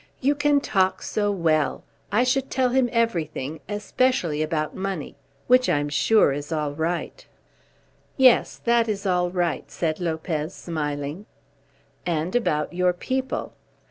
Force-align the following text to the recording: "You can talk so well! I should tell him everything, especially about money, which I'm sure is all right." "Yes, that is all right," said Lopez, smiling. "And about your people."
"You 0.19 0.33
can 0.33 0.59
talk 0.61 1.03
so 1.03 1.31
well! 1.31 1.83
I 2.11 2.23
should 2.23 2.49
tell 2.49 2.69
him 2.69 2.89
everything, 2.91 3.59
especially 3.69 4.41
about 4.41 4.75
money, 4.75 5.15
which 5.45 5.69
I'm 5.69 5.89
sure 5.89 6.33
is 6.33 6.51
all 6.51 6.71
right." 6.73 7.23
"Yes, 8.17 8.59
that 8.65 8.89
is 8.89 9.05
all 9.05 9.29
right," 9.29 9.69
said 9.69 9.99
Lopez, 9.99 10.55
smiling. 10.55 11.27
"And 12.03 12.35
about 12.35 12.73
your 12.73 12.93
people." 12.93 13.53